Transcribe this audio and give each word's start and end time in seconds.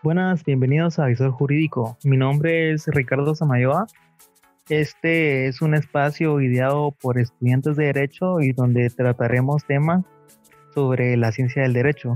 Buenas, 0.00 0.44
bienvenidos 0.44 1.00
a 1.00 1.06
Visor 1.06 1.32
Jurídico. 1.32 1.98
Mi 2.04 2.16
nombre 2.16 2.70
es 2.70 2.86
Ricardo 2.86 3.34
Samayoa. 3.34 3.88
Este 4.68 5.48
es 5.48 5.60
un 5.60 5.74
espacio 5.74 6.40
ideado 6.40 6.92
por 6.92 7.18
estudiantes 7.18 7.76
de 7.76 7.86
Derecho 7.86 8.40
y 8.40 8.52
donde 8.52 8.90
trataremos 8.90 9.64
temas 9.64 10.04
sobre 10.72 11.16
la 11.16 11.32
ciencia 11.32 11.62
del 11.62 11.72
derecho, 11.72 12.14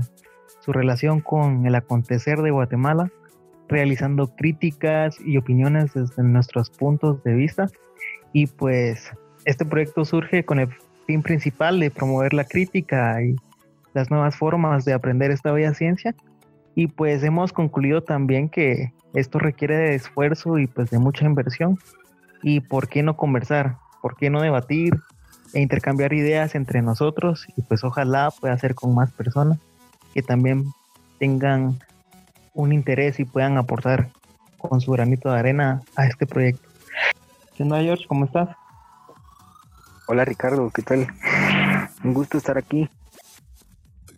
su 0.61 0.71
relación 0.71 1.19
con 1.19 1.65
el 1.65 1.75
acontecer 1.75 2.41
de 2.41 2.51
Guatemala, 2.51 3.11
realizando 3.67 4.33
críticas 4.33 5.17
y 5.19 5.35
opiniones 5.35 5.93
desde 5.93 6.23
nuestros 6.23 6.69
puntos 6.69 7.21
de 7.25 7.33
vista. 7.33 7.67
Y 8.31 8.47
pues 8.47 9.11
este 9.43 9.65
proyecto 9.65 10.05
surge 10.05 10.45
con 10.45 10.59
el 10.59 10.69
fin 11.05 11.21
principal 11.21 11.81
de 11.81 11.91
promover 11.91 12.33
la 12.33 12.45
crítica 12.45 13.21
y 13.21 13.35
las 13.93 14.09
nuevas 14.09 14.37
formas 14.37 14.85
de 14.85 14.93
aprender 14.93 15.31
esta 15.31 15.51
bella 15.51 15.73
ciencia. 15.73 16.15
Y 16.75 16.87
pues 16.87 17.23
hemos 17.23 17.53
concluido 17.53 18.01
también 18.01 18.49
que 18.49 18.93
esto 19.13 19.39
requiere 19.39 19.75
de 19.77 19.95
esfuerzo 19.95 20.57
y 20.57 20.67
pues 20.67 20.89
de 20.89 20.99
mucha 20.99 21.25
inversión. 21.25 21.77
Y 22.41 22.61
por 22.61 22.87
qué 22.87 23.03
no 23.03 23.15
conversar, 23.15 23.77
por 24.01 24.15
qué 24.15 24.29
no 24.29 24.41
debatir 24.41 24.93
e 25.53 25.61
intercambiar 25.61 26.13
ideas 26.13 26.55
entre 26.55 26.81
nosotros 26.81 27.47
y 27.55 27.61
pues 27.61 27.83
ojalá 27.83 28.31
pueda 28.31 28.57
ser 28.57 28.73
con 28.73 28.95
más 28.95 29.11
personas 29.11 29.59
que 30.13 30.23
también 30.23 30.65
tengan 31.19 31.79
un 32.53 32.73
interés 32.73 33.19
y 33.19 33.25
puedan 33.25 33.57
aportar 33.57 34.09
con 34.57 34.81
su 34.81 34.91
granito 34.91 35.31
de 35.31 35.39
arena 35.39 35.81
a 35.95 36.05
este 36.05 36.25
proyecto. 36.25 36.67
¿Qué 37.55 37.63
onda 37.63 37.81
George? 37.81 38.05
¿Cómo 38.07 38.25
estás? 38.25 38.49
Hola 40.07 40.25
Ricardo, 40.25 40.69
¿qué 40.71 40.81
tal? 40.81 41.07
Un 42.03 42.13
gusto 42.13 42.37
estar 42.37 42.57
aquí. 42.57 42.89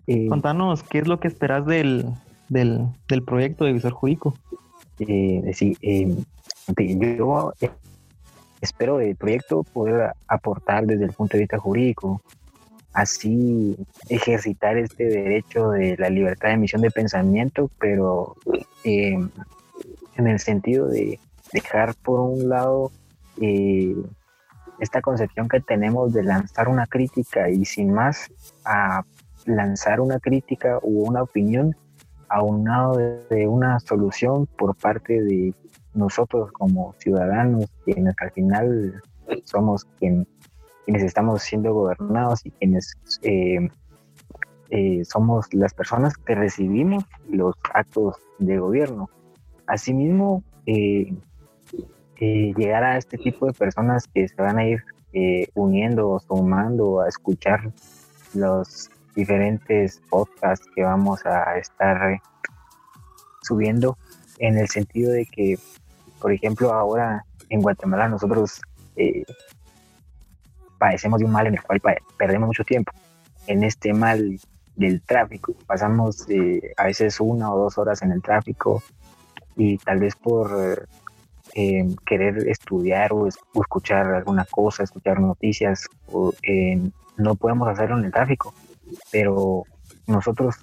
Eh, 0.08 0.28
Contanos, 0.28 0.84
¿qué 0.84 1.00
es 1.00 1.08
lo 1.08 1.20
que 1.20 1.28
esperas 1.28 1.66
del, 1.66 2.06
del, 2.50 2.90
proyecto 3.26 3.66
de 3.66 3.74
Visor 3.74 3.94
Jurídico? 3.94 4.36
Eh, 5.00 5.52
sí, 5.54 5.78
eh, 5.82 6.16
yo 7.18 7.54
espero 8.62 8.98
del 8.98 9.16
proyecto 9.16 9.64
poder 9.64 10.14
aportar 10.28 10.86
desde 10.86 11.06
el 11.06 11.12
punto 11.12 11.38
de 11.38 11.44
vista 11.44 11.58
jurídico, 11.58 12.22
así 12.94 13.76
ejercitar 14.10 14.78
este 14.78 15.06
derecho 15.06 15.70
de 15.72 15.98
la 15.98 16.10
libertad 16.10 16.50
de 16.50 16.56
emisión 16.56 16.82
de 16.82 16.92
pensamiento, 16.92 17.70
pero 17.78 18.36
en 18.84 19.32
el 20.16 20.40
sentido 20.40 20.88
de 20.88 21.20
dejar 21.52 21.94
por 21.96 22.22
un 22.22 22.50
lado 22.50 22.92
esta 24.80 25.02
concepción 25.02 25.48
que 25.48 25.60
tenemos 25.60 26.14
de 26.14 26.24
lanzar 26.24 26.68
una 26.68 26.88
crítica 26.88 27.50
y 27.50 27.66
sin 27.66 27.94
más 27.94 28.32
a 28.64 29.04
lanzar 29.46 30.00
una 30.00 30.20
crítica 30.20 30.80
u 30.82 31.08
una 31.08 31.22
opinión 31.22 31.76
aunado 32.36 32.98
de, 33.30 33.48
una 33.48 33.80
solución 33.80 34.46
por 34.58 34.76
parte 34.76 35.24
de 35.24 35.54
nosotros 35.94 36.52
como 36.52 36.94
ciudadanos, 37.00 37.68
quienes 37.86 38.14
al 38.20 38.32
final 38.32 39.02
somos 39.46 39.86
quien, 40.00 40.28
quienes 40.84 41.04
estamos 41.04 41.42
siendo 41.44 41.74
gobernados 41.74 42.46
y 42.46 42.52
quienes 42.52 42.94
eh, 43.22 43.70
eh, 44.70 45.06
somos 45.06 45.54
las 45.54 45.74
personas 45.74 46.18
que 46.18 46.36
recibimos 46.36 47.06
los 47.30 47.56
actos 47.74 48.18
de 48.40 48.60
gobierno. 48.60 49.10
Asimismo, 49.68 50.44
eh, 50.66 51.14
llegar 52.20 52.84
a 52.84 52.98
este 52.98 53.18
tipo 53.18 53.46
de 53.46 53.54
personas 53.54 54.08
que 54.14 54.28
se 54.28 54.42
van 54.42 54.58
a 54.58 54.68
ir 54.68 54.84
uniendo 55.54 56.10
o 56.10 56.20
sumando 56.20 57.00
a 57.00 57.08
escuchar 57.08 57.72
los 58.34 58.90
diferentes 59.16 60.02
podcasts 60.10 60.68
que 60.76 60.84
vamos 60.84 61.26
a 61.26 61.58
estar 61.58 62.22
subiendo 63.42 63.98
en 64.40 64.58
el 64.58 64.68
sentido 64.68 65.12
de 65.12 65.26
que, 65.26 65.58
por 66.20 66.32
ejemplo, 66.32 66.74
ahora 66.74 67.26
en 67.50 67.62
Guatemala 67.62 68.10
nosotros 68.10 68.62
eh, 68.96 69.24
padecemos 70.78 71.20
de 71.20 71.26
un 71.26 71.32
mal 71.32 71.48
en 71.48 71.54
el 71.56 71.64
cual 71.64 71.82
perdemos 72.18 72.48
mucho 72.48 72.64
tiempo. 72.64 72.92
En 73.48 73.64
este 73.64 73.94
mal 73.94 74.40
del 74.76 75.02
tráfico, 75.02 75.56
pasamos 75.66 76.28
eh, 76.30 76.74
a 76.76 76.86
veces 76.86 77.20
una 77.20 77.54
o 77.54 77.58
dos 77.58 77.78
horas 77.78 78.02
en 78.02 78.12
el 78.12 78.22
tráfico 78.22 78.84
y 79.56 79.78
tal 79.78 80.00
vez 80.00 80.16
por 80.16 80.88
querer 82.06 82.50
estudiar 82.50 83.14
o, 83.14 83.28
escuchar 83.28 84.08
alguna 84.08 84.44
cosa, 84.44 84.84
escuchar 84.84 85.22
noticias, 85.22 85.88
o, 86.12 86.34
no 87.16 87.36
podemos 87.36 87.70
hacerlo 87.70 87.98
en 87.98 88.06
el 88.06 88.12
tráfico, 88.12 88.54
pero 89.12 89.64
nosotros 90.08 90.56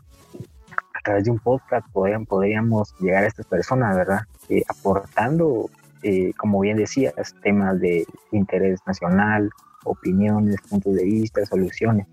a 0.95 1.01
través 1.05 1.25
de 1.25 1.31
un 1.31 1.39
podcast 1.39 1.87
podríamos, 1.93 2.95
llegar 3.01 3.25
a 3.25 3.27
estas 3.27 3.47
personas, 3.47 3.97
¿verdad? 3.97 4.21
Eh, 4.49 4.63
aportando, 4.69 5.69
eh, 6.03 6.33
como 6.37 6.61
bien 6.61 6.77
decías, 6.77 7.15
temas 7.43 7.81
de 7.81 8.07
interés 8.31 8.81
nacional, 8.87 9.51
opiniones, 9.85 10.57
puntos 10.69 10.95
de 10.95 11.05
vista, 11.05 11.45
soluciones. 11.45 12.07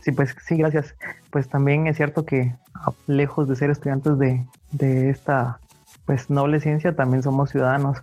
Sí, 0.00 0.12
pues 0.12 0.34
sí, 0.46 0.56
gracias. 0.56 0.94
Pues 1.30 1.48
también 1.48 1.86
es 1.86 1.96
cierto 1.96 2.24
que 2.24 2.54
lejos 3.06 3.48
de 3.48 3.56
ser 3.56 3.70
estudiantes 3.70 4.18
de, 4.18 4.46
de 4.72 5.10
esta 5.10 5.60
pues 6.06 6.30
noble 6.30 6.60
ciencia 6.60 6.94
también 6.94 7.22
somos 7.22 7.50
ciudadanos. 7.50 8.02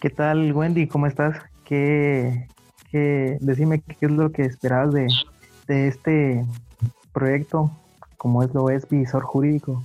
¿Qué 0.00 0.10
tal, 0.10 0.52
Wendy? 0.52 0.86
¿Cómo 0.86 1.06
estás? 1.06 1.38
¿Qué, 1.64 2.46
qué 2.94 3.38
decime 3.40 3.82
qué 3.82 4.06
es 4.06 4.12
lo 4.12 4.30
que 4.30 4.42
esperabas 4.42 4.94
de, 4.94 5.08
de 5.66 5.88
este 5.88 6.46
proyecto, 7.12 7.68
como 8.16 8.44
es 8.44 8.54
lo 8.54 8.70
es 8.70 8.88
Visor 8.88 9.24
Jurídico? 9.24 9.82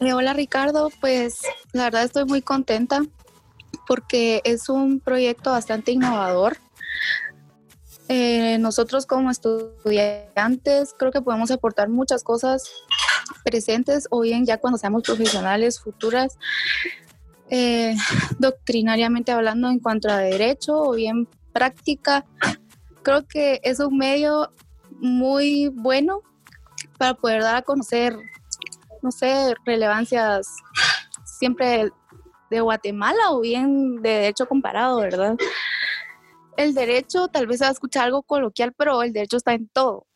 Eh, 0.00 0.14
hola 0.14 0.32
Ricardo, 0.32 0.88
pues 1.02 1.42
la 1.72 1.84
verdad 1.84 2.04
estoy 2.04 2.24
muy 2.24 2.40
contenta 2.40 3.02
porque 3.86 4.40
es 4.44 4.70
un 4.70 5.00
proyecto 5.00 5.50
bastante 5.50 5.92
innovador. 5.92 6.56
Eh, 8.08 8.56
nosotros 8.58 9.04
como 9.04 9.30
estudiantes 9.30 10.94
creo 10.98 11.12
que 11.12 11.20
podemos 11.20 11.50
aportar 11.50 11.90
muchas 11.90 12.24
cosas 12.24 12.72
presentes 13.44 14.08
o 14.10 14.20
bien 14.20 14.46
ya 14.46 14.56
cuando 14.56 14.78
seamos 14.78 15.02
profesionales 15.02 15.78
futuras, 15.78 16.38
eh, 17.50 17.94
doctrinariamente 18.38 19.30
hablando 19.30 19.68
en 19.68 19.78
cuanto 19.78 20.08
a 20.08 20.16
derecho 20.16 20.78
o 20.78 20.94
bien 20.94 21.28
práctica. 21.52 22.24
Creo 23.02 23.26
que 23.26 23.60
es 23.62 23.80
un 23.80 23.96
medio 23.96 24.50
muy 24.90 25.68
bueno 25.68 26.22
para 26.98 27.14
poder 27.14 27.42
dar 27.42 27.56
a 27.56 27.62
conocer, 27.62 28.16
no 29.02 29.10
sé, 29.10 29.54
relevancias 29.64 30.48
siempre 31.24 31.90
de 32.50 32.60
Guatemala 32.60 33.30
o 33.30 33.40
bien 33.40 34.02
de 34.02 34.10
derecho 34.10 34.46
comparado, 34.46 34.98
¿verdad? 34.98 35.36
El 36.56 36.74
derecho 36.74 37.28
tal 37.28 37.46
vez 37.46 37.58
se 37.58 37.64
va 37.64 37.70
a 37.70 37.72
escuchar 37.72 38.04
algo 38.04 38.22
coloquial, 38.22 38.72
pero 38.76 39.02
el 39.02 39.12
derecho 39.12 39.38
está 39.38 39.54
en 39.54 39.68
todo. 39.68 40.06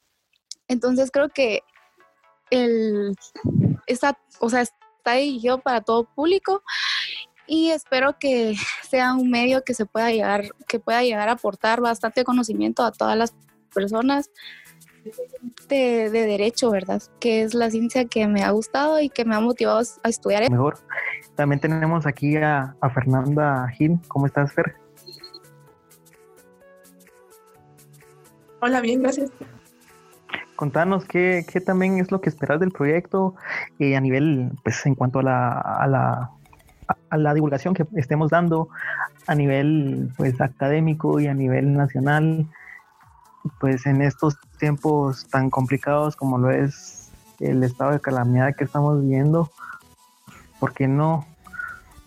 Entonces 0.68 1.10
creo 1.10 1.28
que 1.30 1.62
el, 2.50 3.14
está, 3.86 4.18
o 4.38 4.50
sea, 4.50 4.60
está 4.60 5.12
dirigido 5.14 5.58
para 5.58 5.80
todo 5.80 6.04
público 6.04 6.62
y 7.46 7.70
espero 7.70 8.18
que 8.18 8.56
sea 8.88 9.14
un 9.14 9.30
medio 9.30 9.62
que 9.64 9.74
se 9.74 9.86
pueda 9.86 10.10
llegar, 10.10 10.44
que 10.66 10.80
pueda 10.80 11.02
llegar 11.02 11.28
a 11.28 11.32
aportar 11.32 11.80
bastante 11.80 12.24
conocimiento 12.24 12.82
a 12.82 12.92
todas 12.92 13.16
las 13.16 13.34
personas 13.72 14.30
de, 15.68 16.10
derecho, 16.10 16.70
¿verdad? 16.70 17.02
Que 17.20 17.42
es 17.42 17.54
la 17.54 17.70
ciencia 17.70 18.06
que 18.06 18.26
me 18.26 18.42
ha 18.42 18.50
gustado 18.50 19.00
y 19.00 19.08
que 19.08 19.24
me 19.24 19.34
ha 19.34 19.40
motivado 19.40 19.80
a 20.02 20.08
estudiar. 20.08 20.50
Mejor. 20.50 20.78
También 21.36 21.60
tenemos 21.60 22.06
aquí 22.06 22.36
a, 22.36 22.74
a 22.80 22.90
Fernanda 22.90 23.68
Gil. 23.76 24.00
¿Cómo 24.08 24.26
estás, 24.26 24.52
Fer? 24.52 24.74
Hola, 28.60 28.80
bien, 28.80 29.02
gracias 29.02 29.30
contanos 30.56 31.04
qué, 31.04 31.44
qué, 31.46 31.60
también 31.60 31.98
es 31.98 32.10
lo 32.10 32.20
que 32.20 32.30
esperas 32.30 32.58
del 32.58 32.72
proyecto 32.72 33.34
eh, 33.78 33.94
a 33.94 34.00
nivel, 34.00 34.50
pues 34.64 34.84
en 34.86 34.94
cuanto 34.94 35.18
a 35.20 35.22
la, 35.22 35.60
a 35.60 35.86
la, 35.86 36.30
a 37.16 37.18
la 37.18 37.34
divulgación 37.34 37.74
que 37.74 37.86
estemos 37.96 38.30
dando 38.30 38.68
a 39.26 39.34
nivel 39.34 40.10
pues 40.16 40.40
académico 40.40 41.18
y 41.20 41.26
a 41.26 41.34
nivel 41.34 41.74
nacional, 41.74 42.46
pues 43.60 43.86
en 43.86 44.02
estos 44.02 44.36
tiempos 44.58 45.26
tan 45.28 45.50
complicados 45.50 46.16
como 46.16 46.38
lo 46.38 46.50
es 46.50 47.10
el 47.40 47.62
estado 47.62 47.92
de 47.92 48.00
calamidad 48.00 48.54
que 48.54 48.64
estamos 48.64 49.00
viviendo, 49.00 49.50
¿por 50.58 50.72
qué 50.72 50.88
no? 50.88 51.26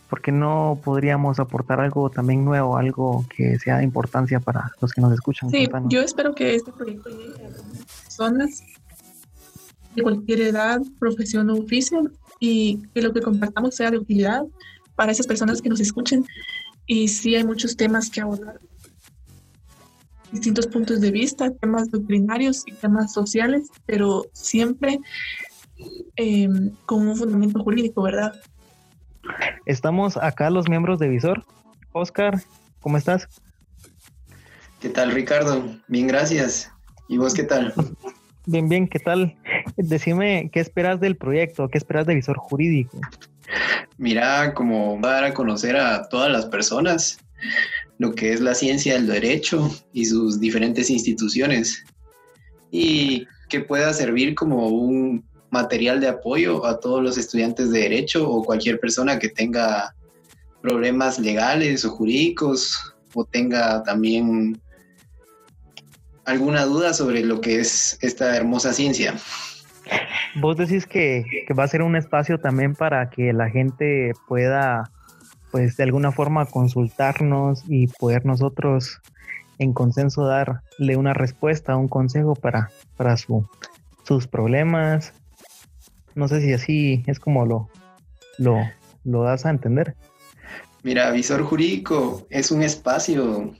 ¿Por 0.10 0.22
qué 0.22 0.32
no 0.32 0.80
podríamos 0.84 1.40
aportar 1.40 1.80
algo 1.80 2.10
también 2.10 2.44
nuevo, 2.44 2.78
algo 2.78 3.26
que 3.36 3.60
sea 3.60 3.78
de 3.78 3.84
importancia 3.84 4.40
para 4.40 4.72
los 4.82 4.92
que 4.92 5.02
nos 5.02 5.14
escuchan? 5.14 5.52
Sí, 5.52 5.68
yo 5.86 6.02
espero 6.02 6.34
que 6.34 6.56
este 6.56 6.72
proyecto 6.72 7.10
llegue 7.10 7.46
a 7.46 8.04
personas 8.04 8.64
de 9.96 10.02
cualquier 10.02 10.42
edad, 10.42 10.82
profesión 10.98 11.52
o 11.52 11.60
oficio 11.60 12.10
y 12.40 12.82
que 12.94 13.04
lo 13.04 13.14
que 13.14 13.22
compartamos 13.22 13.76
sea 13.76 13.92
de 13.92 14.00
utilidad 14.00 14.44
para 15.00 15.14
esas 15.14 15.28
personas 15.28 15.62
que 15.62 15.70
nos 15.70 15.80
escuchen. 15.80 16.26
Y 16.86 17.08
sí 17.08 17.34
hay 17.34 17.46
muchos 17.46 17.78
temas 17.78 18.10
que 18.10 18.20
abordar, 18.20 18.60
distintos 20.30 20.68
puntos 20.68 21.00
de 21.00 21.10
vista, 21.10 21.52
temas 21.52 21.90
doctrinarios 21.90 22.64
y 22.66 22.74
temas 22.74 23.14
sociales, 23.14 23.70
pero 23.86 24.26
siempre 24.34 25.00
em, 26.18 26.72
con 26.86 27.08
un 27.08 27.16
fundamento 27.16 27.64
jurídico, 27.64 28.02
¿verdad? 28.02 28.34
Estamos 29.66 30.18
acá 30.18 30.50
los 30.50 30.68
miembros 30.68 31.00
de 31.00 31.08
Visor. 31.08 31.46
Oscar, 31.94 32.44
¿cómo 32.82 32.98
estás? 32.98 33.26
¿Qué 34.82 34.90
tal, 34.90 35.12
Ricardo? 35.12 35.64
Bien, 35.88 36.08
gracias. 36.08 36.70
¿Y 37.08 37.18
vos 37.18 37.34
qué 37.34 37.44
tal? 37.44 37.74
Bien, 38.46 38.68
bien, 38.68 38.86
¿qué 38.86 39.00
tal? 39.00 39.38
Decime, 39.78 40.50
¿qué 40.52 40.60
esperas 40.60 41.00
del 41.00 41.16
proyecto? 41.16 41.70
¿Qué 41.70 41.78
esperas 41.78 42.06
de 42.06 42.16
Visor 42.16 42.38
Jurídico? 42.38 43.00
Mira, 43.98 44.54
como 44.54 45.00
dar 45.02 45.24
a 45.24 45.34
conocer 45.34 45.76
a 45.76 46.08
todas 46.08 46.32
las 46.32 46.46
personas 46.46 47.20
lo 47.98 48.14
que 48.14 48.34
es 48.34 48.40
la 48.40 48.56
ciencia 48.56 48.94
del 48.94 49.08
derecho 49.08 49.70
y 49.94 50.06
sus 50.06 50.40
diferentes 50.40 50.90
instituciones 50.90 51.84
y 52.72 53.28
que 53.50 53.62
pueda 53.62 53.94
servir 53.94 54.36
como 54.36 54.68
un 54.68 55.26
material 55.52 56.00
de 56.00 56.08
apoyo 56.08 56.66
a 56.66 56.80
todos 56.80 57.04
los 57.04 57.18
estudiantes 57.18 57.72
de 57.72 57.80
derecho 57.80 58.30
o 58.30 58.44
cualquier 58.44 58.80
persona 58.80 59.20
que 59.20 59.30
tenga 59.30 59.96
problemas 60.62 61.20
legales 61.20 61.84
o 61.86 61.92
jurídicos 61.92 62.94
o 63.14 63.26
tenga 63.26 63.84
también 63.84 64.62
alguna 66.26 66.66
duda 66.66 66.94
sobre 66.94 67.24
lo 67.24 67.42
que 67.42 67.60
es 67.60 67.98
esta 68.02 68.36
hermosa 68.36 68.72
ciencia. 68.72 69.16
Vos 70.36 70.58
decís 70.58 70.86
que, 70.86 71.26
que, 71.48 71.54
va 71.54 71.64
a 71.64 71.68
ser 71.68 71.82
un 71.82 71.96
espacio 71.96 72.40
también 72.40 72.76
para 72.76 73.10
que 73.10 73.34
la 73.34 73.50
gente 73.50 74.14
pueda, 74.28 74.92
pues 75.52 75.78
de 75.78 75.84
alguna 75.84 76.12
forma 76.12 76.46
consultarnos 76.46 77.64
y 77.68 77.88
poder 77.88 78.26
nosotros 78.26 79.02
en 79.58 79.74
consenso 79.74 80.26
darle 80.26 80.98
una 80.98 81.14
respuesta, 81.14 81.76
un 81.76 81.88
consejo 81.88 82.36
para, 82.36 82.70
para 82.96 83.18
su, 83.18 83.48
sus 84.04 84.28
problemas. 84.28 85.14
No 86.16 86.28
sé 86.28 86.42
si 86.42 86.54
así 86.54 87.04
es 87.08 87.20
como 87.20 87.46
lo, 87.46 87.70
lo, 88.38 88.58
lo 89.04 89.24
das 89.24 89.46
a 89.46 89.50
entender. 89.50 89.96
Mira, 90.84 91.12
Visor 91.12 91.44
Jurídico 91.44 92.26
es 92.30 92.52
un 92.52 92.64
espacio 92.64 93.54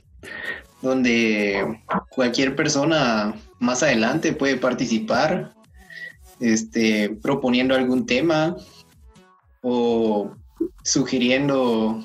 donde 0.80 1.80
cualquier 2.10 2.56
persona 2.56 3.34
más 3.58 3.82
adelante 3.82 4.32
puede 4.32 4.56
participar, 4.56 5.52
este, 6.40 7.10
proponiendo 7.22 7.74
algún 7.74 8.06
tema 8.06 8.56
o 9.62 10.32
sugiriendo 10.82 12.02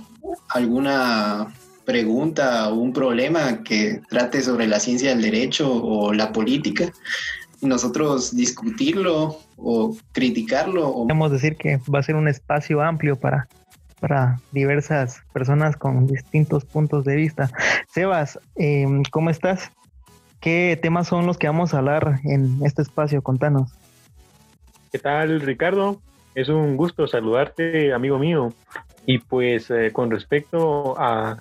alguna 0.50 1.54
pregunta 1.86 2.70
o 2.70 2.76
un 2.76 2.94
problema 2.94 3.64
que 3.64 4.02
trate 4.10 4.42
sobre 4.42 4.68
la 4.68 4.80
ciencia 4.80 5.10
del 5.10 5.22
derecho 5.22 5.72
o 5.72 6.14
la 6.14 6.32
política 6.32 6.92
nosotros 7.62 8.36
discutirlo 8.36 9.40
o 9.58 9.96
criticarlo. 10.12 10.94
Podemos 10.94 11.32
decir 11.32 11.56
que 11.56 11.80
va 11.94 12.00
a 12.00 12.04
ser 12.04 12.16
un 12.16 12.28
espacio 12.28 12.82
amplio 12.82 13.16
para 13.16 13.48
para 14.00 14.40
diversas 14.52 15.22
personas 15.34 15.76
con 15.78 16.06
distintos 16.06 16.66
puntos 16.66 17.06
de 17.06 17.16
vista. 17.16 17.50
Sebas, 17.92 18.38
em, 18.56 19.04
¿cómo 19.10 19.30
estás? 19.30 19.72
¿Qué 20.42 20.78
temas 20.80 21.08
son 21.08 21.26
los 21.26 21.38
que 21.38 21.48
vamos 21.48 21.74
a 21.74 21.80
hablar 21.80 22.20
en 22.24 22.60
este 22.64 22.82
espacio? 22.82 23.24
Contanos. 23.24 23.72
¿Qué 24.95 25.00
tal, 25.00 25.42
Ricardo? 25.42 26.01
Es 26.36 26.47
un 26.47 26.77
gusto 26.77 27.06
saludarte, 27.06 27.92
amigo 27.92 28.18
mío. 28.18 28.53
Y 29.06 29.18
pues 29.18 29.69
eh, 29.69 29.92
con 29.92 30.09
respecto 30.09 30.97
a 30.97 31.38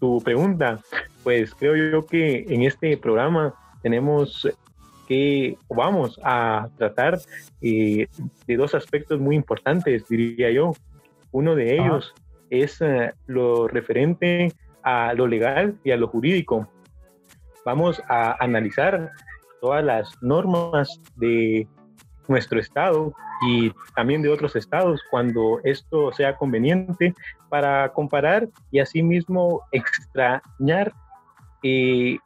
tu 0.00 0.20
pregunta, 0.24 0.80
pues 1.22 1.54
creo 1.54 1.76
yo 1.76 2.04
que 2.04 2.46
en 2.48 2.62
este 2.64 2.96
programa 2.96 3.54
tenemos 3.80 4.48
que 5.06 5.56
vamos 5.68 6.18
a 6.24 6.66
tratar 6.78 7.20
eh, 7.62 8.08
de 8.48 8.56
dos 8.56 8.74
aspectos 8.74 9.20
muy 9.20 9.36
importantes, 9.36 10.08
diría 10.08 10.50
yo. 10.50 10.72
Uno 11.30 11.54
de 11.54 11.74
ellos 11.74 12.12
es 12.50 12.80
eh, 12.80 13.12
lo 13.28 13.68
referente 13.68 14.52
a 14.82 15.14
lo 15.14 15.28
legal 15.28 15.76
y 15.84 15.92
a 15.92 15.96
lo 15.96 16.08
jurídico. 16.08 16.68
Vamos 17.64 18.02
a 18.08 18.34
analizar 18.42 19.12
todas 19.60 19.84
las 19.84 20.20
normas 20.22 21.00
de 21.14 21.68
nuestro 22.30 22.60
estado 22.60 23.12
y 23.46 23.72
también 23.94 24.22
de 24.22 24.28
otros 24.28 24.54
estados 24.54 25.02
cuando 25.10 25.60
esto 25.64 26.12
sea 26.12 26.36
conveniente 26.36 27.12
para 27.48 27.92
comparar 27.92 28.48
y 28.70 28.78
asimismo 28.78 29.62
extrañar, 29.72 30.92
y 31.62 32.14
eh, 32.14 32.18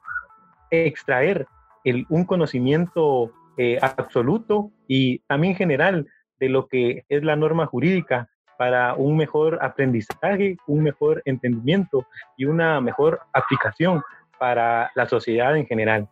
extraer 0.71 1.47
el, 1.85 2.07
un 2.11 2.25
conocimiento 2.25 3.33
eh, 3.57 3.79
absoluto 3.81 4.71
y 4.87 5.21
también 5.21 5.57
general 5.57 6.07
de 6.39 6.49
lo 6.49 6.69
que 6.69 7.05
es 7.09 7.25
la 7.25 7.37
norma 7.37 7.67
jurídica 7.67 8.29
para 8.59 8.95
un 8.95 9.17
mejor 9.17 9.59
aprendizaje, 9.63 10.57
un 10.67 10.83
mejor 10.83 11.23
entendimiento 11.25 12.07
y 12.37 12.45
una 12.45 12.81
mejor 12.81 13.21
aplicación 13.33 14.03
para 14.39 14.91
la 14.95 15.09
sociedad 15.09 15.57
en 15.57 15.67
general. 15.67 16.09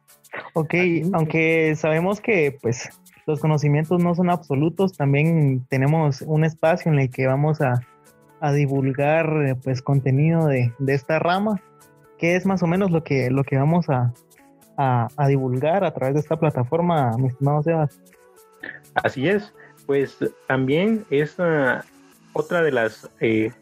Ok, 0.55 0.75
aunque 1.12 1.75
sabemos 1.77 2.21
que 2.21 2.56
pues 2.62 2.89
los 3.26 3.40
conocimientos 3.40 4.02
no 4.02 4.14
son 4.14 4.30
absolutos, 4.30 4.96
también 4.96 5.64
tenemos 5.69 6.22
un 6.22 6.44
espacio 6.44 6.92
en 6.92 6.98
el 6.98 7.10
que 7.10 7.26
vamos 7.26 7.60
a, 7.60 7.80
divulgar 8.54 9.56
pues 9.62 9.82
contenido 9.82 10.46
de, 10.46 10.72
esta 10.88 11.20
rama, 11.20 11.62
que 12.19 12.34
es 12.34 12.44
más 12.44 12.60
o 12.64 12.66
menos 12.66 12.90
lo 12.90 13.04
que, 13.04 13.30
lo 13.30 13.44
que 13.44 13.56
vamos 13.56 13.86
a, 13.88 14.12
divulgar 15.28 15.84
a 15.84 15.94
través 15.94 16.14
de 16.14 16.20
esta 16.20 16.36
plataforma, 16.36 17.16
mi 17.19 17.28
estimado 17.28 17.62
Sebas. 17.62 18.00
Así 18.94 19.28
es, 19.28 19.54
pues 19.86 20.19
también 20.48 21.04
es 21.10 21.36
otra 22.32 22.62
de 22.62 22.72
las 22.72 23.08
eh, 23.20 23.52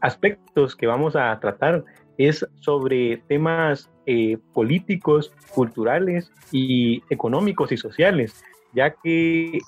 aspectos 0.00 0.76
que 0.76 0.86
vamos 0.86 1.16
a 1.16 1.38
tratar 1.40 1.84
es 2.18 2.46
sobre 2.60 3.18
temas 3.28 3.90
eh, 4.10 4.38
políticos, 4.54 5.34
culturales 5.54 6.32
y 6.50 7.02
económicos 7.10 7.72
y 7.72 7.76
sociales, 7.76 8.42
ya 8.72 8.94
que 8.94 9.58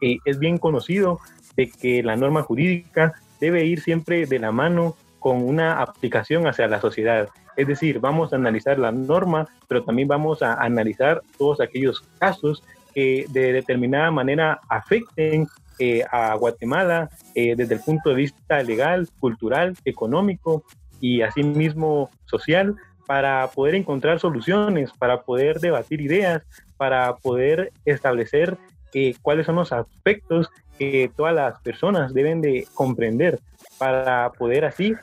eh, 0.00 0.16
es 0.24 0.38
bien 0.38 0.56
conocido 0.56 1.20
de 1.54 1.68
que 1.68 2.02
la 2.02 2.16
norma 2.16 2.40
jurídica 2.40 3.12
debe 3.42 3.66
ir 3.66 3.82
siempre 3.82 4.24
de 4.24 4.38
la 4.38 4.52
mano 4.52 4.96
con 5.18 5.46
una 5.46 5.82
aplicación 5.82 6.46
hacia 6.46 6.66
la 6.66 6.80
sociedad. 6.80 7.28
Es 7.58 7.66
decir, 7.66 8.00
vamos 8.00 8.32
a 8.32 8.36
analizar 8.36 8.78
la 8.78 8.90
norma, 8.90 9.48
pero 9.68 9.84
también 9.84 10.08
vamos 10.08 10.40
a 10.40 10.54
analizar 10.54 11.20
todos 11.36 11.60
aquellos 11.60 12.00
casos 12.18 12.64
que 12.94 13.26
de 13.28 13.52
determinada 13.52 14.10
manera 14.10 14.62
afecten 14.70 15.46
eh, 15.78 16.04
a 16.10 16.36
Guatemala 16.36 17.10
desde 17.34 17.74
el 17.74 17.80
punto 17.80 18.08
de 18.08 18.14
vista 18.14 18.62
legal, 18.62 19.10
cultural, 19.20 19.76
económico 19.84 20.64
y 21.02 21.20
asimismo 21.20 22.08
social 22.24 22.76
para 23.10 23.48
poder 23.48 23.74
encontrar 23.74 24.20
soluciones, 24.20 24.92
para 24.92 25.22
poder 25.22 25.58
debatir 25.58 26.00
ideas, 26.00 26.44
para 26.76 27.16
poder 27.16 27.72
establecer 27.84 28.56
eh, 28.94 29.16
cuáles 29.20 29.46
son 29.46 29.56
los 29.56 29.72
aspectos 29.72 30.48
que 30.78 31.10
todas 31.16 31.34
las 31.34 31.58
personas 31.58 32.14
deben 32.14 32.40
de 32.40 32.68
comprender 32.72 33.40
para 33.78 34.30
poder 34.38 34.64
así 34.64 34.94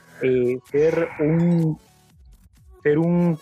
ser 0.72 1.10
un 1.20 1.78
ser 2.82 2.98
un 2.98 3.38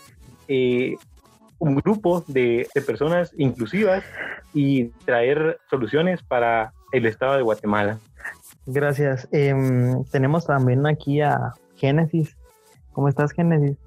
un 1.59 1.75
grupo 1.75 2.23
de, 2.27 2.67
de, 2.73 2.81
personas 2.81 3.33
inclusivas 3.37 4.03
y 4.51 4.85
traer 5.05 5.59
soluciones 5.69 6.23
para 6.23 6.73
el 6.91 7.05
estado 7.05 7.35
de 7.35 7.43
Guatemala. 7.43 7.99
Gracias. 8.65 9.27
Em, 9.31 10.03
tenemos 10.05 10.47
también 10.47 10.87
aquí 10.87 11.21
a 11.21 11.53
Génesis. 11.75 12.35
¿Cómo 12.93 13.09
estás, 13.09 13.31
Génesis? 13.31 13.77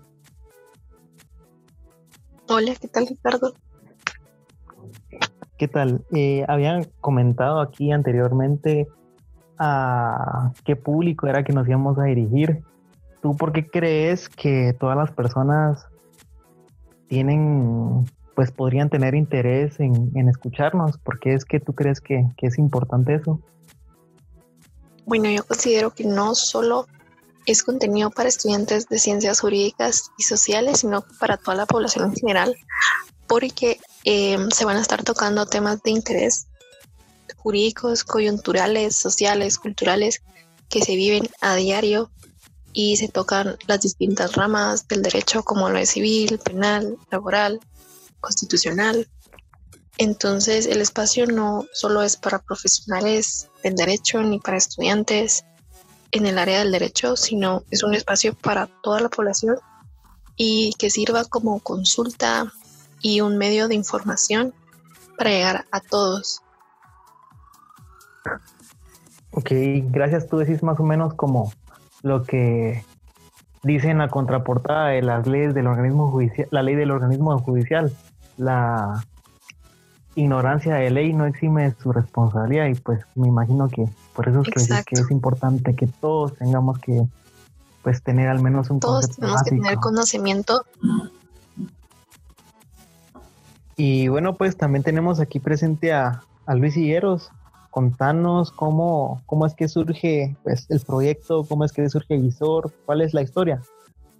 Hola, 2.49 2.75
¿qué 2.81 2.89
tal, 2.89 3.07
Ricardo? 3.07 3.55
¿Qué 5.57 5.69
tal? 5.69 6.05
Eh, 6.13 6.45
habían 6.49 6.85
comentado 7.01 7.61
aquí 7.61 7.93
anteriormente 7.93 8.87
a 9.59 10.53
qué 10.65 10.77
público 10.77 11.27
era 11.27 11.45
que 11.45 11.53
nos 11.53 11.69
íbamos 11.69 11.99
a 11.99 12.05
dirigir. 12.05 12.63
¿Tú 13.23 13.37
por 13.37 13.53
qué 13.53 13.67
crees 13.67 14.29
que 14.29 14.75
todas 14.79 14.97
las 14.97 15.11
personas 15.11 15.87
tienen 17.09 18.07
pues 18.39 18.53
podrían 18.53 18.89
tener 18.89 19.17
interés 19.17 19.81
en, 19.81 20.29
escucharnos. 20.29 20.97
¿Por 20.99 21.19
qué 21.19 21.35
es 21.35 21.45
que 21.45 21.59
tú 21.59 21.73
crees 21.73 22.01
que, 22.01 22.25
es 22.41 22.57
importante 22.57 23.17
eso? 23.17 23.41
Bueno, 25.07 25.29
yo 25.29 25.43
considero 25.43 25.91
que 25.91 26.05
no 26.05 26.37
solo 26.37 26.87
es 27.49 27.63
contenido 27.63 28.11
para 28.11 28.29
estudiantes 28.29 28.89
de 28.89 28.99
ciencias 28.99 29.41
jurídicas 29.41 30.11
y 30.19 30.25
sociales, 30.25 30.81
sino 30.81 31.03
para 31.19 31.39
toda 31.39 31.57
la 31.57 31.67
población 31.67 32.11
en 32.11 32.15
general, 32.15 32.55
porque 33.27 33.81
em, 34.05 34.51
se 34.51 34.67
van 34.67 34.77
a 34.77 34.83
estar 34.83 35.03
tocando 35.03 35.47
temas 35.47 35.83
de 35.83 35.91
interés 35.93 36.47
jurídicos, 37.37 38.05
coyunturales, 38.05 38.95
sociales, 38.95 39.59
culturales, 39.59 40.21
que 40.69 40.85
se 40.85 40.95
viven 40.95 41.27
a 41.41 41.55
diario 41.55 42.11
y 42.75 42.99
se 42.99 43.09
tocan 43.09 43.57
las 43.67 43.81
distintas 43.81 44.35
ramas 44.35 44.87
del 44.87 45.03
derecho 45.03 45.43
como 45.43 45.71
lo 45.71 45.79
es 45.79 45.89
civil, 45.89 46.39
penal, 46.39 46.99
laboral, 47.11 47.61
constitucional. 48.21 49.09
Entonces 49.97 50.67
el 50.67 50.83
espacio 50.83 51.27
no 51.27 51.65
solo 51.73 52.03
es 52.03 52.19
para 52.19 52.41
profesionales 52.41 53.49
del 53.63 53.75
derecho 53.75 54.23
ni 54.23 54.39
para 54.39 54.59
estudiantes 54.59 55.45
en 56.13 56.27
el 56.27 56.39
área 56.39 56.61
del 56.61 56.73
derecho, 56.73 57.17
sino 57.17 57.63
es 57.71 57.83
un 57.83 57.95
espacio 57.95 58.35
para 58.35 58.67
toda 58.83 59.01
la 59.01 59.09
población 59.09 59.57
y 60.37 60.73
que 60.79 60.91
sirva 60.91 61.25
como 61.25 61.61
consulta 61.61 62.53
y 63.01 63.21
un 63.21 63.37
medio 63.39 63.69
de 63.69 63.75
información 63.75 64.55
para 65.17 65.31
llegar 65.31 65.65
a 65.71 65.81
todos. 65.81 66.43
Ok, 69.33 69.51
gracias. 69.91 70.29
Tú 70.29 70.39
decís 70.39 70.63
más 70.63 70.81
o 70.81 70.83
menos 70.83 71.15
como 71.15 71.53
lo 72.03 72.23
que 72.25 72.85
dice 73.63 73.91
en 73.91 73.99
la 73.99 74.09
contraportada 74.09 74.89
de 74.89 75.03
las 75.03 75.27
leyes 75.27 75.55
del 75.55 75.67
organismo 75.67 76.11
judicial, 76.11 76.49
la 76.51 76.63
ley 76.63 76.77
del 76.77 76.91
organismo 76.91 77.39
judicial, 77.41 77.93
la 78.37 79.05
ignorancia 80.19 80.75
de 80.75 80.91
ley 80.91 81.13
no 81.13 81.27
exime 81.27 81.73
su 81.81 81.93
responsabilidad 81.93 82.67
y 82.67 82.75
pues 82.75 83.05
me 83.15 83.29
imagino 83.29 83.69
que 83.69 83.89
por 84.15 84.29
eso 84.29 84.43
es 84.43 84.69
que, 84.85 84.95
es 84.97 85.11
importante 85.11 85.77
que 85.77 85.87
todos 85.87 86.35
tengamos 86.37 86.79
que 86.81 87.07
pues 87.83 88.03
tener 88.03 88.29
al 88.29 88.41
menos 88.41 88.69
un 88.71 88.81
todos 88.81 89.09
tenemos 89.17 89.43
que 89.45 89.51
tener 89.51 89.77
conocimiento. 89.77 90.65
Y 93.77 94.09
bueno 94.09 94.35
pues 94.35 94.57
también 94.57 94.83
tenemos 94.83 95.21
aquí 95.21 95.39
presente 95.39 95.93
a, 95.93 96.23
a 96.47 96.55
Luis 96.55 96.77
Higueros. 96.77 97.31
Contanos 97.71 98.51
cómo, 98.51 99.23
cómo 99.27 99.47
es 99.47 99.55
que 99.55 99.69
surge 99.69 100.37
pues 100.43 100.67
el 100.69 100.81
proyecto 100.81 101.45
cómo 101.45 101.65
es 101.65 101.73
que 101.73 101.89
surge 101.89 102.17
Visor 102.17 102.73
cuál 102.87 103.03
es 103.03 103.15
la 103.15 103.23
historia. 103.23 103.63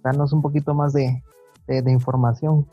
Danos 0.01 0.31
un 0.31 0.41
poquito 0.41 0.73
más 0.73 0.93
de, 0.93 1.21
de 1.67 1.91
información 1.91 2.65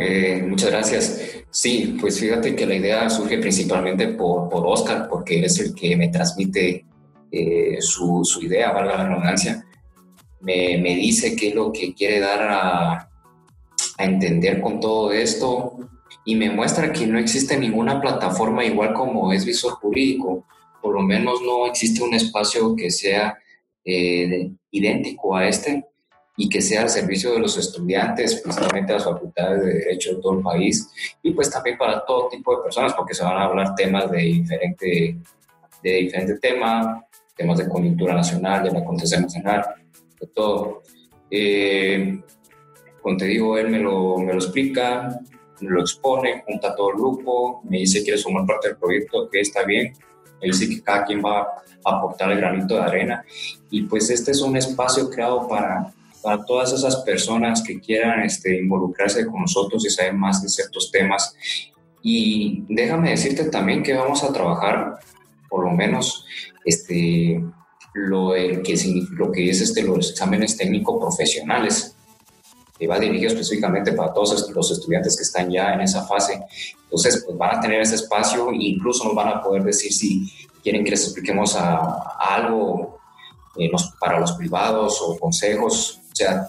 eh, 0.00 0.42
muchas 0.46 0.70
gracias. 0.70 1.20
Sí, 1.50 1.96
pues 2.00 2.20
fíjate 2.20 2.54
que 2.54 2.66
la 2.66 2.76
idea 2.76 3.10
surge 3.10 3.38
principalmente 3.38 4.08
por, 4.08 4.48
por 4.48 4.66
Oscar, 4.66 5.08
porque 5.08 5.44
es 5.44 5.58
el 5.60 5.74
que 5.74 5.96
me 5.96 6.08
transmite 6.08 6.86
eh, 7.30 7.76
su, 7.80 8.24
su, 8.24 8.42
idea, 8.42 8.72
valga 8.72 8.96
la 8.96 9.08
redundancia. 9.08 9.64
Me, 10.40 10.78
me, 10.78 10.94
dice 10.94 11.34
qué 11.34 11.48
es 11.48 11.54
lo 11.54 11.72
que 11.72 11.94
quiere 11.94 12.20
dar 12.20 12.42
a, 12.42 12.92
a 13.98 14.04
entender 14.04 14.60
con 14.60 14.80
todo 14.80 15.12
esto 15.12 15.78
y 16.24 16.36
me 16.36 16.50
muestra 16.50 16.92
que 16.92 17.06
no 17.06 17.18
existe 17.18 17.58
ninguna 17.58 18.00
plataforma 18.00 18.64
igual 18.64 18.94
como 18.94 19.32
es 19.32 19.44
Visor 19.44 19.72
Jurídico. 19.74 20.44
Por 20.80 20.94
lo 20.94 21.02
menos 21.02 21.40
no 21.42 21.66
existe 21.66 22.02
un 22.02 22.14
espacio 22.14 22.76
que 22.76 22.90
sea 22.90 23.36
eh, 23.84 24.50
idéntico 24.70 25.36
a 25.36 25.48
este 25.48 25.84
y 26.40 26.48
que 26.48 26.62
sea 26.62 26.82
al 26.82 26.88
servicio 26.88 27.32
de 27.32 27.40
los 27.40 27.58
estudiantes, 27.58 28.40
principalmente 28.40 28.92
las 28.92 29.04
facultades 29.04 29.60
de 29.60 29.74
Derecho 29.74 30.14
de 30.14 30.22
todo 30.22 30.38
el 30.38 30.44
país, 30.44 30.88
y 31.20 31.32
pues 31.32 31.50
también 31.50 31.76
para 31.76 32.04
todo 32.04 32.28
tipo 32.28 32.56
de 32.56 32.62
personas, 32.62 32.94
porque 32.94 33.12
se 33.12 33.24
van 33.24 33.36
a 33.36 33.42
hablar 33.42 33.74
temas 33.74 34.08
de 34.08 34.18
diferente, 34.18 35.18
de 35.82 35.92
diferente 35.92 36.38
tema, 36.38 37.04
temas 37.34 37.58
de 37.58 37.68
coyuntura 37.68 38.14
nacional, 38.14 38.62
de 38.62 38.70
la 38.70 38.78
acontecer 38.78 39.20
nacional, 39.20 39.64
de 40.20 40.26
todo. 40.28 40.82
Eh, 41.28 42.22
como 43.02 43.16
te 43.16 43.24
digo, 43.24 43.58
él 43.58 43.68
me 43.68 43.80
lo, 43.80 44.18
me 44.18 44.32
lo 44.32 44.38
explica, 44.38 45.18
me 45.60 45.70
lo 45.70 45.80
expone, 45.80 46.44
junta 46.46 46.72
todo 46.76 46.90
el 46.90 46.98
grupo, 46.98 47.62
me 47.64 47.78
dice 47.78 48.04
quiere 48.04 48.16
sumar 48.16 48.46
parte 48.46 48.68
del 48.68 48.76
proyecto, 48.76 49.28
que 49.28 49.40
está 49.40 49.64
bien, 49.64 49.92
él 50.40 50.52
dice 50.52 50.68
que 50.68 50.80
cada 50.84 51.04
quien 51.04 51.20
va 51.20 51.40
a 51.84 51.96
aportar 51.96 52.30
el 52.30 52.38
granito 52.38 52.76
de 52.76 52.82
arena, 52.82 53.24
y 53.72 53.82
pues 53.82 54.08
este 54.10 54.30
es 54.30 54.40
un 54.40 54.56
espacio 54.56 55.10
creado 55.10 55.48
para 55.48 55.92
todas 56.44 56.72
esas 56.72 56.96
personas 56.96 57.62
que 57.62 57.80
quieran 57.80 58.20
este, 58.20 58.56
involucrarse 58.56 59.26
con 59.26 59.42
nosotros 59.42 59.84
y 59.86 59.90
saber 59.90 60.14
más 60.14 60.42
de 60.42 60.48
ciertos 60.48 60.90
temas. 60.90 61.34
Y 62.02 62.64
déjame 62.68 63.10
decirte 63.10 63.44
también 63.44 63.82
que 63.82 63.94
vamos 63.94 64.22
a 64.22 64.32
trabajar, 64.32 64.98
por 65.48 65.64
lo 65.64 65.70
menos, 65.70 66.24
este, 66.64 67.42
lo, 67.94 68.32
que, 68.32 69.04
lo 69.12 69.32
que 69.32 69.50
es 69.50 69.60
este, 69.60 69.82
los 69.82 70.10
exámenes 70.10 70.56
técnicos 70.56 71.00
profesionales, 71.00 71.94
que 72.78 72.86
va 72.86 72.98
dirigido 72.98 73.32
específicamente 73.32 73.92
para 73.92 74.12
todos 74.12 74.48
los 74.50 74.70
estudiantes 74.70 75.16
que 75.16 75.24
están 75.24 75.50
ya 75.50 75.74
en 75.74 75.80
esa 75.80 76.06
fase. 76.06 76.40
Entonces, 76.84 77.24
pues 77.26 77.36
van 77.36 77.56
a 77.56 77.60
tener 77.60 77.80
ese 77.80 77.96
espacio 77.96 78.50
e 78.52 78.56
incluso 78.56 79.04
nos 79.04 79.14
van 79.14 79.28
a 79.28 79.42
poder 79.42 79.64
decir 79.64 79.92
si 79.92 80.32
quieren 80.62 80.84
que 80.84 80.92
les 80.92 81.04
expliquemos 81.04 81.56
a, 81.56 82.16
algo 82.18 82.98
eh, 83.56 83.70
para 83.98 84.20
los 84.20 84.32
privados 84.32 85.00
o 85.02 85.18
consejos 85.18 85.97
sea, 86.18 86.48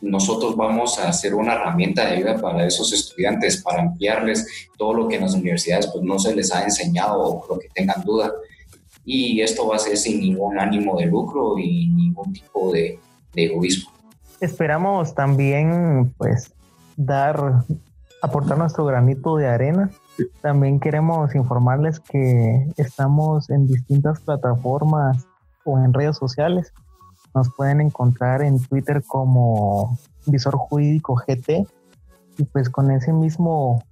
nosotros 0.00 0.56
vamos 0.56 0.98
a 0.98 1.08
hacer 1.08 1.34
una 1.34 1.54
herramienta 1.54 2.06
de 2.06 2.16
ayuda 2.16 2.36
para 2.40 2.66
esos 2.66 2.92
estudiantes, 2.92 3.62
para 3.62 3.82
ampliarles 3.82 4.68
todo 4.76 4.94
lo 4.94 5.08
que 5.08 5.16
en 5.16 5.22
las 5.22 5.34
universidades 5.34 5.88
pues, 5.88 6.04
no 6.04 6.18
se 6.18 6.34
les 6.34 6.52
ha 6.52 6.62
enseñado 6.62 7.20
o 7.20 7.46
lo 7.48 7.58
que 7.58 7.68
tengan 7.74 8.02
duda. 8.04 8.32
Y 9.04 9.40
esto 9.40 9.66
va 9.66 9.76
a 9.76 9.78
ser 9.80 9.96
sin 9.96 10.20
ningún 10.20 10.58
ánimo 10.58 10.98
de 10.98 11.06
lucro 11.06 11.58
y 11.58 11.88
ningún 11.88 12.32
tipo 12.32 12.72
de, 12.72 12.98
de 13.34 13.44
egoísmo. 13.44 13.90
Esperamos 14.40 15.14
también 15.14 16.14
pues 16.16 16.52
dar, 16.96 17.64
aportar 18.22 18.58
nuestro 18.58 18.84
granito 18.84 19.36
de 19.36 19.48
arena. 19.48 19.90
También 20.42 20.78
queremos 20.78 21.34
informarles 21.34 21.98
que 22.00 22.66
estamos 22.76 23.50
en 23.50 23.66
distintas 23.66 24.20
plataformas 24.20 25.26
o 25.64 25.78
en 25.78 25.92
redes 25.92 26.16
sociales 26.16 26.72
nos 27.34 27.52
pueden 27.54 27.80
encontrar 27.80 28.42
en 28.42 28.60
Twitter 28.60 29.02
como 29.06 29.98
Visor 30.26 30.56
Jurídico 30.56 31.14
GT 31.14 31.66
y 32.38 32.44
pues 32.44 32.70
con 32.70 32.90
ese 32.90 33.12
mismo 33.12 33.82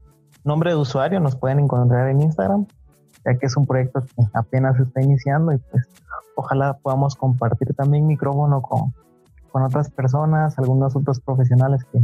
nombre 0.45 0.71
de 0.71 0.77
usuario 0.77 1.21
nos 1.21 1.37
pueden 1.37 1.59
encontrar 1.61 2.09
en 2.09 2.21
Instagram, 2.21 2.67
ya 3.25 3.37
que 3.37 3.47
es 3.47 3.57
un 3.57 3.67
proyecto 3.67 4.03
que 4.03 4.25
apenas 4.33 4.79
está 4.79 5.03
iniciando 5.03 5.53
y 5.53 5.59
pues 5.59 5.89
ojalá 6.37 6.75
podamos 6.75 7.17
compartir 7.17 7.75
también 7.75 8.07
micrófono 8.07 8.63
con, 8.63 8.95
con 9.51 9.63
otras 9.63 9.91
personas, 9.91 10.59
algunos 10.59 10.95
otros 10.95 11.21
profesionales 11.21 11.83
que 11.93 12.01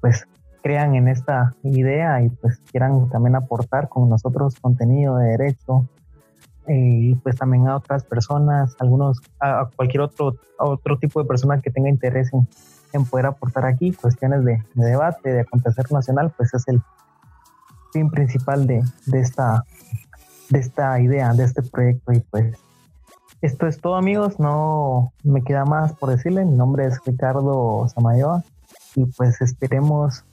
pues 0.00 0.26
crean 0.62 0.94
en 0.94 1.08
esta 1.08 1.54
idea 1.62 2.22
y 2.22 2.28
pues 2.28 2.58
quieran 2.70 3.08
también 3.08 3.36
aportar 3.36 3.88
con 3.88 4.08
nosotros 4.08 4.56
contenido 4.60 5.16
de 5.16 5.30
derecho, 5.30 5.86
y 6.72 7.16
pues 7.16 7.36
también 7.36 7.66
a 7.66 7.76
otras 7.76 8.04
personas, 8.04 8.76
algunos, 8.78 9.20
a, 9.40 9.68
cualquier 9.74 10.02
otro, 10.02 10.36
otro 10.58 10.98
tipo 10.98 11.20
de 11.20 11.26
persona 11.26 11.60
que 11.60 11.70
tenga 11.70 11.88
interés 11.88 12.32
en, 12.32 12.46
en 12.92 13.04
poder 13.04 13.26
aportar 13.26 13.66
aquí 13.66 13.92
cuestiones 13.92 14.44
de, 14.44 14.62
debate, 14.74 15.32
de 15.32 15.40
acontecer 15.40 15.90
nacional, 15.90 16.32
pues 16.36 16.54
es 16.54 16.68
el 16.68 16.80
fin 17.92 18.08
principal 18.10 18.68
de, 18.68 18.84
de, 19.06 19.20
esta, 19.20 19.64
de 20.48 20.58
esta 20.60 21.00
idea, 21.00 21.32
de 21.32 21.44
este 21.44 21.62
proyecto. 21.62 22.12
Y 22.12 22.20
pues 22.20 22.56
esto 23.42 23.66
es 23.66 23.80
todo 23.80 23.96
amigos, 23.96 24.38
no 24.38 25.12
me 25.24 25.42
queda 25.42 25.64
más 25.64 25.92
por 25.94 26.10
decirle, 26.10 26.44
mi 26.44 26.56
nombre 26.56 26.86
es 26.86 27.00
Ricardo 27.04 27.88
Samayoa 27.88 28.44
y 28.94 29.06
pues 29.06 29.40
esperemos 29.40 30.24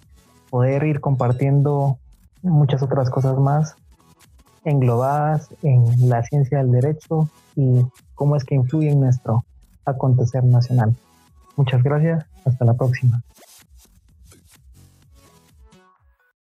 poder 0.51 0.83
ir 0.83 1.01
compartiendo 1.01 1.97
muchas 2.43 2.83
otras 2.83 3.09
cosas 3.09 3.39
más 3.39 3.75
englobadas 4.67 5.49
en 5.63 6.09
la 6.09 6.23
ciencia 6.23 6.57
del 6.57 6.71
derecho 6.71 7.29
y 7.55 7.85
cómo 8.15 8.35
es 8.35 8.43
que 8.43 8.55
influye 8.55 8.91
en 8.91 8.99
nuestro 8.99 9.45
acontecer 9.85 10.43
nacional. 10.43 10.95
Muchas 11.55 11.81
gracias, 11.81 12.25
hasta 12.45 12.65
la 12.65 12.73
próxima. 12.73 13.23